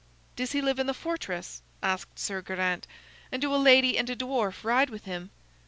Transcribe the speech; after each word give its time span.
"Does 0.35 0.53
he 0.53 0.63
live 0.63 0.79
in 0.79 0.87
the 0.87 0.95
fortress?" 0.95 1.61
asked 1.83 2.17
Sir 2.17 2.41
Geraint. 2.41 2.87
"And 3.31 3.39
do 3.39 3.53
a 3.53 3.57
lady 3.57 3.99
and 3.99 4.09
a 4.09 4.15
dwarf 4.15 4.63
ride 4.63 4.89
with 4.89 5.05
him?" 5.05 5.29